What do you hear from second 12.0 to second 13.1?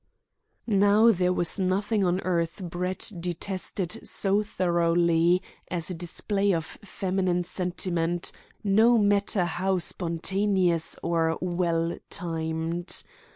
timed.